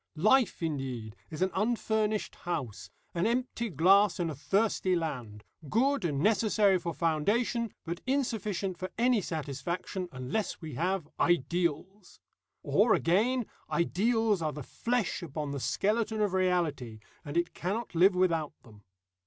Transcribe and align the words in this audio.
Life, 0.15 0.63
indeed, 0.63 1.15
is 1.29 1.43
an 1.43 1.51
unfurnished 1.53 2.33
house, 2.37 2.89
an 3.13 3.27
empty 3.27 3.69
glass 3.69 4.19
in 4.19 4.31
a 4.31 4.35
thirsty 4.35 4.95
land 4.95 5.43
good 5.69 6.03
and 6.03 6.21
necessary 6.21 6.79
for 6.79 6.91
foundation, 6.91 7.71
but 7.85 8.01
insufficient 8.07 8.79
for 8.79 8.89
any 8.97 9.21
satisfaction 9.21 10.09
unless 10.11 10.59
we 10.59 10.73
have 10.73 11.07
ideals. 11.19 12.19
Or, 12.63 12.95
again, 12.95 13.45
ideals 13.69 14.41
are 14.41 14.53
the 14.53 14.63
flesh 14.63 15.21
upon 15.21 15.51
the 15.51 15.59
skeleton 15.59 16.19
of 16.19 16.33
reality, 16.33 16.97
and 17.23 17.37
it 17.37 17.53
cannot 17.53 17.93
live 17.93 18.15
without 18.15 18.53
them. 18.63 18.81